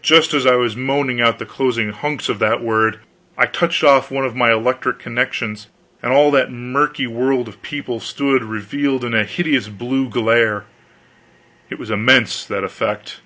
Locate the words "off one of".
3.82-4.36